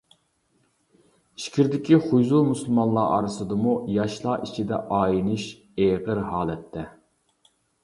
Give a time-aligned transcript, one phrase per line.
[1.41, 6.91] ئىچكىرىدىكى خۇيزۇ مۇسۇلمانلار ئارىسىدىمۇ ياشلار ئىچىدە ئاينىش ئېغىر ھالەتتە.